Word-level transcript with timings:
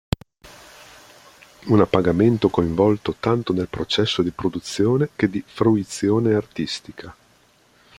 Un 1.67 1.79
appagamento 1.79 2.49
coinvolto 2.49 3.17
tanto 3.19 3.53
nel 3.53 3.67
processo 3.67 4.23
di 4.23 4.31
produzione 4.31 5.09
che 5.15 5.29
di 5.29 5.43
fruizione 5.45 6.33
artistica. 6.33 7.15